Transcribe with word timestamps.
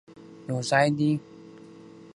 یوځای 0.47 0.87
دې، 0.97 1.09